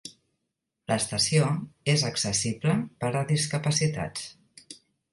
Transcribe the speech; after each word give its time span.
L'estació 0.91 1.51
és 1.95 2.07
accessible 2.11 2.77
per 3.05 3.15
a 3.23 3.25
discapacitats. 3.37 4.29